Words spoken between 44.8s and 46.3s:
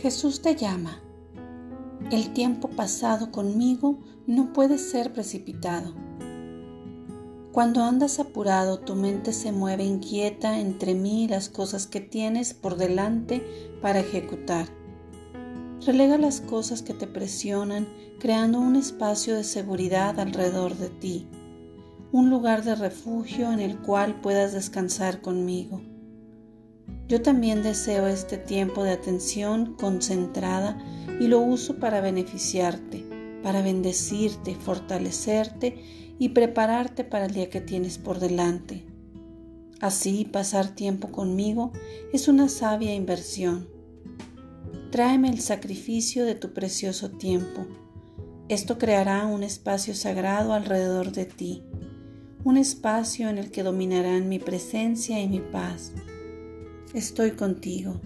Tráeme el sacrificio